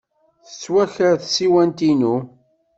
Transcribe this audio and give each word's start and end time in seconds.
Tettwaker 0.47 1.13
tsiwant-inu. 1.17 2.15